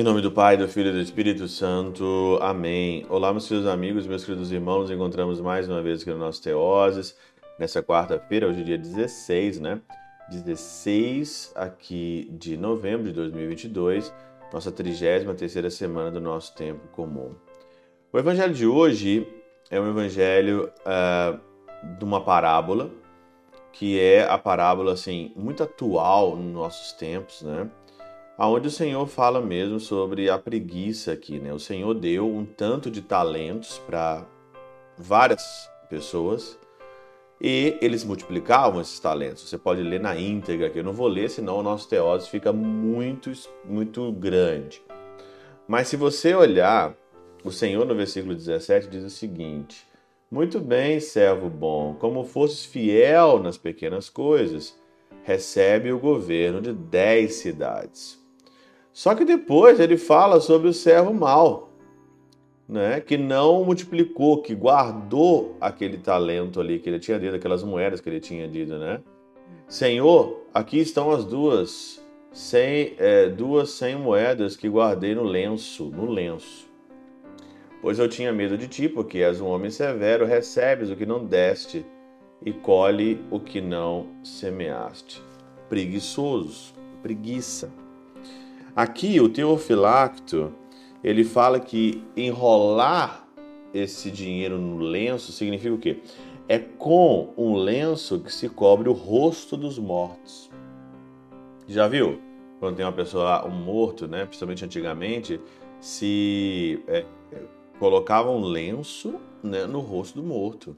Em 0.00 0.02
nome 0.02 0.22
do 0.22 0.32
Pai, 0.32 0.56
do 0.56 0.66
Filho 0.66 0.88
e 0.88 0.92
do 0.92 1.00
Espírito 1.00 1.46
Santo. 1.46 2.38
Amém. 2.40 3.04
Olá, 3.10 3.32
meus 3.32 3.46
queridos 3.46 3.68
amigos, 3.68 4.06
meus 4.06 4.24
queridos 4.24 4.50
irmãos. 4.50 4.84
Nos 4.84 4.90
encontramos 4.90 5.42
mais 5.42 5.68
uma 5.68 5.82
vez 5.82 6.00
aqui 6.00 6.10
no 6.10 6.16
nosso 6.16 6.42
Teoses, 6.42 7.14
nessa 7.58 7.82
quarta-feira, 7.82 8.48
hoje 8.48 8.62
é 8.62 8.64
dia 8.64 8.78
16, 8.78 9.60
né? 9.60 9.78
16 10.30 11.52
aqui 11.54 12.30
de 12.32 12.56
novembro 12.56 13.08
de 13.08 13.12
2022, 13.12 14.10
nossa 14.50 14.72
33ª 14.72 15.68
semana 15.68 16.10
do 16.10 16.18
nosso 16.18 16.54
tempo 16.54 16.88
comum. 16.92 17.34
O 18.10 18.18
evangelho 18.18 18.54
de 18.54 18.66
hoje 18.66 19.28
é 19.70 19.78
um 19.78 19.86
evangelho 19.86 20.72
uh, 20.80 21.38
de 21.98 22.02
uma 22.06 22.22
parábola, 22.22 22.90
que 23.70 24.00
é 24.00 24.26
a 24.26 24.38
parábola, 24.38 24.94
assim, 24.94 25.30
muito 25.36 25.62
atual 25.62 26.36
nos 26.36 26.54
nossos 26.54 26.92
tempos, 26.92 27.42
né? 27.42 27.68
Aonde 28.40 28.68
o 28.68 28.70
Senhor 28.70 29.06
fala 29.06 29.38
mesmo 29.38 29.78
sobre 29.78 30.30
a 30.30 30.38
preguiça 30.38 31.12
aqui, 31.12 31.38
né? 31.38 31.52
O 31.52 31.58
Senhor 31.58 31.92
deu 31.92 32.26
um 32.26 32.46
tanto 32.46 32.90
de 32.90 33.02
talentos 33.02 33.78
para 33.80 34.26
várias 34.96 35.70
pessoas 35.90 36.58
e 37.38 37.76
eles 37.82 38.02
multiplicavam 38.02 38.80
esses 38.80 38.98
talentos. 38.98 39.46
Você 39.46 39.58
pode 39.58 39.82
ler 39.82 40.00
na 40.00 40.18
íntegra 40.18 40.68
aqui, 40.68 40.78
eu 40.78 40.84
não 40.84 40.94
vou 40.94 41.06
ler, 41.06 41.28
senão 41.28 41.58
o 41.58 41.62
nosso 41.62 41.86
teóse 41.86 42.30
fica 42.30 42.50
muito, 42.50 43.30
muito 43.62 44.10
grande. 44.10 44.82
Mas 45.68 45.88
se 45.88 45.98
você 45.98 46.34
olhar, 46.34 46.96
o 47.44 47.52
Senhor 47.52 47.84
no 47.84 47.94
versículo 47.94 48.34
17 48.34 48.88
diz 48.88 49.04
o 49.04 49.10
seguinte: 49.10 49.86
Muito 50.30 50.58
bem, 50.58 50.98
servo 50.98 51.50
bom, 51.50 51.94
como 52.00 52.24
fosses 52.24 52.64
fiel 52.64 53.38
nas 53.38 53.58
pequenas 53.58 54.08
coisas, 54.08 54.74
recebe 55.24 55.92
o 55.92 55.98
governo 55.98 56.62
de 56.62 56.72
dez 56.72 57.34
cidades. 57.34 58.19
Só 58.92 59.14
que 59.14 59.24
depois 59.24 59.78
ele 59.78 59.96
fala 59.96 60.40
sobre 60.40 60.68
o 60.68 60.72
servo 60.72 61.12
mau, 61.14 61.70
né, 62.68 63.00
que 63.00 63.16
não 63.16 63.64
multiplicou, 63.64 64.42
que 64.42 64.54
guardou 64.54 65.56
aquele 65.60 65.98
talento 65.98 66.60
ali 66.60 66.78
que 66.78 66.88
ele 66.88 66.98
tinha 66.98 67.18
dito, 67.18 67.34
aquelas 67.34 67.62
moedas 67.62 68.00
que 68.00 68.08
ele 68.08 68.20
tinha 68.20 68.46
dito, 68.46 68.78
né? 68.78 69.00
Senhor, 69.66 70.40
aqui 70.52 70.78
estão 70.78 71.10
as 71.10 71.24
duas, 71.24 72.04
cem, 72.32 72.94
é, 72.98 73.28
duas 73.28 73.70
cem 73.70 73.96
moedas 73.96 74.56
que 74.56 74.68
guardei 74.68 75.14
no 75.14 75.22
lenço, 75.22 75.84
no 75.86 76.10
lenço. 76.10 76.68
Pois 77.82 77.98
eu 77.98 78.08
tinha 78.08 78.32
medo 78.32 78.58
de 78.58 78.68
ti, 78.68 78.88
porque 78.88 79.18
és 79.18 79.40
um 79.40 79.46
homem 79.46 79.70
severo, 79.70 80.26
recebes 80.26 80.90
o 80.90 80.96
que 80.96 81.06
não 81.06 81.24
deste 81.24 81.84
e 82.44 82.52
colhe 82.52 83.24
o 83.30 83.40
que 83.40 83.60
não 83.60 84.06
semeaste. 84.22 85.22
Preguiçoso, 85.68 86.74
preguiça. 87.02 87.72
Aqui 88.74 89.20
o 89.20 89.28
Teofilacto, 89.28 90.52
ele 91.02 91.24
fala 91.24 91.58
que 91.58 92.04
enrolar 92.16 93.28
esse 93.72 94.10
dinheiro 94.10 94.58
no 94.58 94.78
lenço 94.78 95.32
significa 95.32 95.74
o 95.74 95.78
quê? 95.78 96.00
É 96.48 96.58
com 96.58 97.32
um 97.36 97.54
lenço 97.54 98.20
que 98.20 98.32
se 98.32 98.48
cobre 98.48 98.88
o 98.88 98.92
rosto 98.92 99.56
dos 99.56 99.78
mortos. 99.78 100.50
Já 101.66 101.86
viu? 101.86 102.20
Quando 102.58 102.76
tem 102.76 102.84
uma 102.84 102.92
pessoa, 102.92 103.46
um 103.46 103.50
morto, 103.50 104.06
né? 104.06 104.24
Principalmente 104.26 104.64
antigamente, 104.64 105.40
se 105.80 106.82
é, 106.88 107.04
colocava 107.78 108.30
um 108.30 108.42
lenço 108.42 109.14
né, 109.42 109.64
no 109.66 109.80
rosto 109.80 110.20
do 110.20 110.26
morto. 110.26 110.76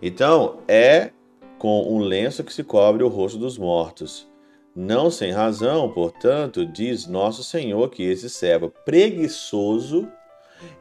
Então, 0.00 0.60
é 0.68 1.10
com 1.58 1.82
um 1.92 1.98
lenço 1.98 2.44
que 2.44 2.52
se 2.52 2.62
cobre 2.62 3.02
o 3.02 3.08
rosto 3.08 3.38
dos 3.38 3.58
mortos. 3.58 4.28
Não 4.76 5.10
sem 5.10 5.32
razão, 5.32 5.90
portanto, 5.90 6.66
diz 6.66 7.06
nosso 7.06 7.42
Senhor 7.42 7.88
que 7.88 8.02
esse 8.02 8.28
servo 8.28 8.68
preguiçoso 8.84 10.06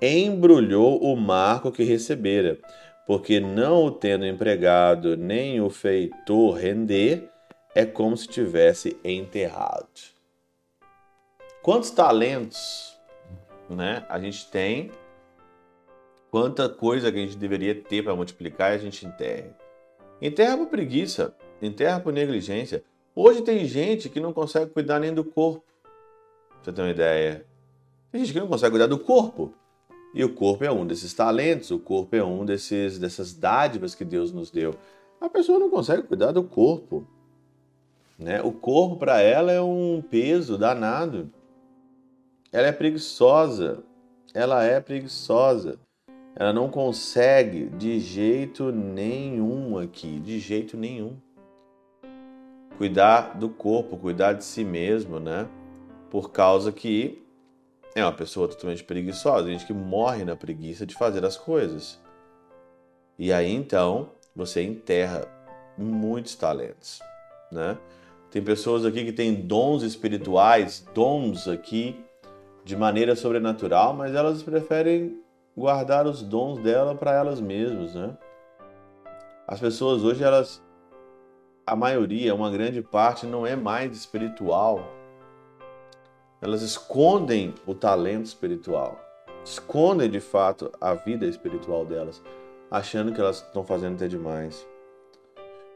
embrulhou 0.00 1.02
o 1.02 1.16
marco 1.16 1.72
que 1.72 1.82
recebera, 1.82 2.56
porque 3.04 3.40
não 3.40 3.86
o 3.86 3.90
tendo 3.90 4.24
empregado 4.24 5.16
nem 5.16 5.60
o 5.60 5.68
feitor 5.68 6.54
render, 6.54 7.28
é 7.74 7.84
como 7.84 8.16
se 8.16 8.28
tivesse 8.28 8.96
enterrado. 9.02 9.88
Quantos 11.60 11.90
talentos 11.90 12.96
né, 13.68 14.06
a 14.08 14.20
gente 14.20 14.48
tem, 14.52 14.92
quanta 16.30 16.68
coisa 16.68 17.10
que 17.10 17.18
a 17.18 17.22
gente 17.22 17.36
deveria 17.36 17.74
ter 17.74 18.04
para 18.04 18.14
multiplicar 18.14 18.70
e 18.70 18.76
a 18.76 18.78
gente 18.78 19.04
enterra. 19.04 19.52
Enterra 20.22 20.56
por 20.56 20.68
preguiça, 20.68 21.34
enterra 21.60 21.98
por 21.98 22.12
negligência. 22.12 22.84
Hoje 23.14 23.42
tem 23.42 23.64
gente 23.64 24.08
que 24.08 24.20
não 24.20 24.32
consegue 24.32 24.70
cuidar 24.70 25.00
nem 25.00 25.12
do 25.12 25.24
corpo. 25.24 25.64
Pra 26.48 26.58
você 26.62 26.72
ter 26.72 26.82
uma 26.82 26.90
ideia. 26.90 27.44
Tem 28.12 28.20
gente 28.20 28.32
que 28.32 28.40
não 28.40 28.46
consegue 28.46 28.70
cuidar 28.70 28.86
do 28.86 28.98
corpo. 28.98 29.52
E 30.14 30.24
o 30.24 30.32
corpo 30.32 30.64
é 30.64 30.70
um 30.70 30.86
desses 30.86 31.12
talentos, 31.12 31.70
o 31.70 31.78
corpo 31.78 32.14
é 32.16 32.22
um 32.22 32.44
desses, 32.44 32.98
dessas 32.98 33.32
dádivas 33.32 33.94
que 33.94 34.04
Deus 34.04 34.32
nos 34.32 34.50
deu. 34.50 34.74
A 35.20 35.28
pessoa 35.28 35.58
não 35.58 35.70
consegue 35.70 36.02
cuidar 36.02 36.32
do 36.32 36.42
corpo. 36.42 37.06
Né? 38.18 38.40
O 38.42 38.52
corpo 38.52 38.96
para 38.96 39.20
ela 39.20 39.50
é 39.50 39.60
um 39.60 40.02
peso 40.08 40.56
danado. 40.56 41.30
Ela 42.52 42.68
é 42.68 42.72
preguiçosa. 42.72 43.82
Ela 44.32 44.62
é 44.64 44.80
preguiçosa. 44.80 45.78
Ela 46.36 46.52
não 46.52 46.70
consegue 46.70 47.66
de 47.70 47.98
jeito 47.98 48.70
nenhum 48.70 49.78
aqui, 49.78 50.20
de 50.20 50.38
jeito 50.38 50.76
nenhum 50.76 51.16
cuidar 52.80 53.38
do 53.38 53.50
corpo, 53.50 53.98
cuidar 53.98 54.32
de 54.32 54.42
si 54.42 54.64
mesmo, 54.64 55.20
né? 55.20 55.46
Por 56.08 56.32
causa 56.32 56.72
que 56.72 57.22
é 57.94 58.02
uma 58.02 58.10
pessoa 58.10 58.48
totalmente 58.48 58.82
preguiçosa, 58.82 59.50
gente 59.50 59.66
que 59.66 59.72
morre 59.74 60.24
na 60.24 60.34
preguiça 60.34 60.86
de 60.86 60.94
fazer 60.94 61.22
as 61.22 61.36
coisas. 61.36 62.00
E 63.18 63.34
aí 63.34 63.54
então 63.54 64.12
você 64.34 64.62
enterra 64.62 65.28
muitos 65.76 66.34
talentos, 66.34 67.00
né? 67.52 67.76
Tem 68.30 68.40
pessoas 68.40 68.86
aqui 68.86 69.04
que 69.04 69.12
têm 69.12 69.34
dons 69.34 69.82
espirituais, 69.82 70.82
dons 70.94 71.48
aqui 71.48 72.02
de 72.64 72.74
maneira 72.74 73.14
sobrenatural, 73.14 73.92
mas 73.92 74.14
elas 74.14 74.42
preferem 74.42 75.20
guardar 75.54 76.06
os 76.06 76.22
dons 76.22 76.58
dela 76.62 76.94
para 76.94 77.12
elas 77.12 77.42
mesmas, 77.42 77.94
né? 77.94 78.16
As 79.46 79.60
pessoas 79.60 80.02
hoje 80.02 80.24
elas 80.24 80.62
a 81.70 81.76
maioria, 81.76 82.34
uma 82.34 82.50
grande 82.50 82.82
parte, 82.82 83.24
não 83.24 83.46
é 83.46 83.54
mais 83.54 83.96
espiritual. 83.96 84.92
Elas 86.42 86.62
escondem 86.62 87.54
o 87.64 87.76
talento 87.76 88.26
espiritual, 88.26 89.00
escondem 89.44 90.10
de 90.10 90.18
fato 90.18 90.72
a 90.80 90.94
vida 90.94 91.26
espiritual 91.26 91.86
delas, 91.86 92.20
achando 92.68 93.12
que 93.12 93.20
elas 93.20 93.36
estão 93.36 93.62
fazendo 93.62 93.94
até 93.94 94.08
demais. 94.08 94.66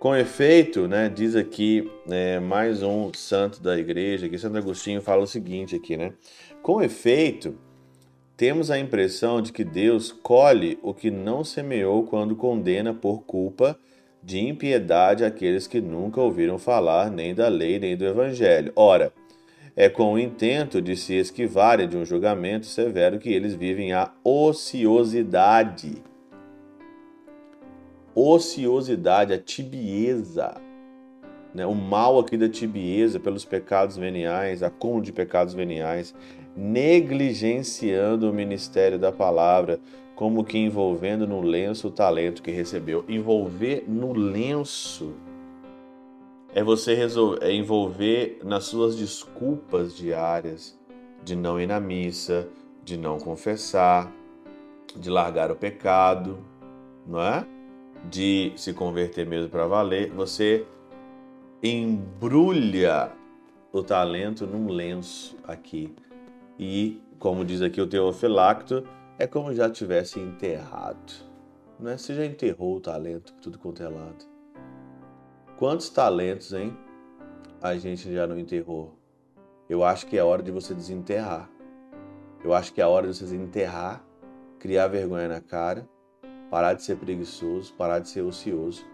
Com 0.00 0.16
efeito, 0.16 0.88
né, 0.88 1.08
diz 1.08 1.36
aqui 1.36 1.88
né, 2.04 2.40
mais 2.40 2.82
um 2.82 3.12
santo 3.14 3.62
da 3.62 3.78
igreja, 3.78 4.28
que 4.28 4.36
Santo 4.36 4.58
Agostinho 4.58 5.00
fala 5.00 5.22
o 5.22 5.28
seguinte 5.28 5.76
aqui, 5.76 5.96
né? 5.96 6.12
Com 6.60 6.82
efeito, 6.82 7.56
temos 8.36 8.68
a 8.68 8.76
impressão 8.80 9.40
de 9.40 9.52
que 9.52 9.62
Deus 9.62 10.10
colhe 10.10 10.76
o 10.82 10.92
que 10.92 11.08
não 11.08 11.44
semeou 11.44 12.02
quando 12.02 12.34
condena 12.34 12.92
por 12.92 13.22
culpa 13.22 13.78
de 14.24 14.38
impiedade 14.38 15.24
aqueles 15.24 15.66
que 15.66 15.80
nunca 15.80 16.20
ouviram 16.20 16.58
falar 16.58 17.10
nem 17.10 17.34
da 17.34 17.48
lei 17.48 17.78
nem 17.78 17.96
do 17.96 18.06
evangelho. 18.06 18.72
Ora, 18.74 19.12
é 19.76 19.88
com 19.88 20.14
o 20.14 20.18
intento 20.18 20.80
de 20.80 20.96
se 20.96 21.14
esquivarem 21.14 21.88
de 21.88 21.96
um 21.96 22.04
julgamento 22.04 22.64
severo 22.64 23.18
que 23.18 23.28
eles 23.28 23.54
vivem 23.54 23.92
a 23.92 24.10
ociosidade. 24.24 26.02
Ociosidade, 28.14 29.34
a 29.34 29.38
tibieza. 29.38 30.54
Né? 31.52 31.66
O 31.66 31.74
mal 31.74 32.18
aqui 32.18 32.36
da 32.36 32.48
tibieza 32.48 33.20
pelos 33.20 33.44
pecados 33.44 33.96
veniais, 33.96 34.62
acúmulo 34.62 35.02
de 35.02 35.12
pecados 35.12 35.52
veniais, 35.52 36.14
negligenciando 36.56 38.30
o 38.30 38.32
ministério 38.32 38.98
da 38.98 39.12
palavra, 39.12 39.80
como 40.14 40.44
que 40.44 40.58
envolvendo 40.58 41.26
no 41.26 41.40
lenço 41.40 41.88
o 41.88 41.90
talento 41.90 42.42
que 42.42 42.50
recebeu. 42.50 43.04
Envolver 43.08 43.84
no 43.88 44.12
lenço 44.12 45.14
é 46.54 46.62
você 46.62 46.94
resolver, 46.94 47.44
é 47.44 47.52
envolver 47.52 48.38
nas 48.44 48.64
suas 48.64 48.96
desculpas 48.96 49.96
diárias 49.96 50.78
de 51.24 51.34
não 51.34 51.60
ir 51.60 51.66
na 51.66 51.80
missa, 51.80 52.48
de 52.84 52.96
não 52.96 53.18
confessar, 53.18 54.12
de 54.94 55.10
largar 55.10 55.50
o 55.50 55.56
pecado, 55.56 56.38
não 57.06 57.20
é? 57.20 57.44
De 58.08 58.52
se 58.56 58.72
converter 58.72 59.26
mesmo 59.26 59.48
para 59.48 59.66
valer. 59.66 60.10
Você 60.12 60.64
embrulha 61.62 63.10
o 63.72 63.82
talento 63.82 64.46
num 64.46 64.68
lenço 64.68 65.36
aqui. 65.42 65.92
E, 66.58 67.00
como 67.18 67.44
diz 67.44 67.62
aqui 67.62 67.80
o 67.80 67.86
Teofilacto, 67.86 68.84
é 69.18 69.26
como 69.26 69.54
já 69.54 69.70
tivesse 69.70 70.18
enterrado. 70.18 71.12
Não 71.78 71.90
é? 71.90 71.98
Você 71.98 72.14
já 72.14 72.24
enterrou 72.24 72.76
o 72.76 72.80
talento 72.80 73.32
tudo 73.40 73.58
quanto 73.58 73.82
é 73.82 73.88
lado. 73.88 74.24
Quantos 75.58 75.88
talentos, 75.88 76.52
hein? 76.52 76.76
A 77.62 77.76
gente 77.76 78.12
já 78.12 78.26
não 78.26 78.38
enterrou. 78.38 78.98
Eu 79.68 79.84
acho 79.84 80.06
que 80.06 80.18
é 80.18 80.24
hora 80.24 80.42
de 80.42 80.50
você 80.50 80.74
desenterrar. 80.74 81.48
Eu 82.42 82.52
acho 82.52 82.74
que 82.74 82.80
é 82.80 82.86
hora 82.86 83.06
de 83.06 83.16
vocês 83.16 83.32
enterrar, 83.32 84.04
criar 84.58 84.88
vergonha 84.88 85.28
na 85.28 85.40
cara, 85.40 85.88
parar 86.50 86.74
de 86.74 86.82
ser 86.82 86.96
preguiçoso, 86.96 87.72
parar 87.74 88.00
de 88.00 88.08
ser 88.08 88.20
ocioso, 88.20 88.84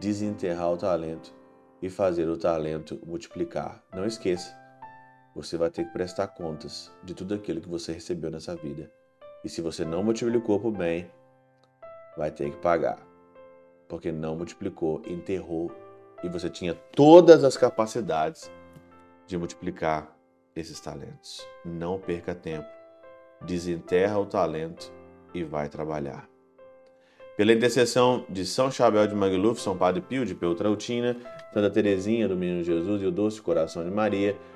desenterrar 0.00 0.72
o 0.72 0.76
talento 0.76 1.32
e 1.80 1.88
fazer 1.88 2.28
o 2.28 2.36
talento 2.36 3.00
multiplicar. 3.06 3.84
Não 3.94 4.04
esqueça, 4.04 4.52
você 5.34 5.56
vai 5.56 5.70
ter 5.70 5.84
que 5.84 5.92
prestar 5.92 6.28
contas 6.28 6.90
de 7.04 7.14
tudo 7.14 7.34
aquilo 7.34 7.60
que 7.60 7.68
você 7.68 7.92
recebeu 7.92 8.30
nessa 8.30 8.56
vida. 8.56 8.90
E 9.46 9.48
se 9.48 9.62
você 9.62 9.84
não 9.84 10.02
multiplicou 10.02 10.60
o 10.66 10.72
bem, 10.72 11.08
vai 12.16 12.32
ter 12.32 12.50
que 12.50 12.56
pagar. 12.56 12.98
Porque 13.88 14.10
não 14.10 14.34
multiplicou, 14.34 15.00
enterrou 15.06 15.70
e 16.24 16.28
você 16.28 16.50
tinha 16.50 16.74
todas 16.74 17.44
as 17.44 17.56
capacidades 17.56 18.50
de 19.24 19.38
multiplicar 19.38 20.12
esses 20.56 20.80
talentos. 20.80 21.46
Não 21.64 21.96
perca 21.96 22.34
tempo. 22.34 22.66
Desenterra 23.40 24.18
o 24.18 24.26
talento 24.26 24.92
e 25.32 25.44
vai 25.44 25.68
trabalhar. 25.68 26.28
Pela 27.36 27.52
intercessão 27.52 28.26
de 28.28 28.44
São 28.44 28.68
Chabel 28.68 29.06
de 29.06 29.14
Magluf, 29.14 29.60
São 29.60 29.78
Padre 29.78 30.00
Pio 30.00 30.26
de 30.26 30.34
Peltrautina, 30.34 31.16
Santa 31.54 31.70
Teresinha 31.70 32.26
do 32.26 32.36
Menino 32.36 32.64
Jesus 32.64 33.00
e 33.00 33.06
o 33.06 33.12
Doce 33.12 33.40
Coração 33.40 33.84
de 33.84 33.92
Maria, 33.92 34.36